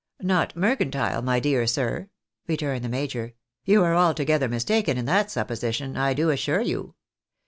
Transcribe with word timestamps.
"Not 0.33 0.55
mercantile, 0.55 1.21
my 1.21 1.39
dear 1.39 1.67
sir?" 1.67 2.09
returned 2.47 2.83
the 2.83 2.89
major;" 2.89 3.35
you 3.65 3.83
are 3.83 3.93
altogether 3.93 4.47
mistaken 4.49 4.97
in 4.97 5.05
that 5.05 5.29
supposition, 5.29 5.95
I 5.95 6.15
do 6.15 6.31
assure 6.31 6.61
you. 6.61 6.95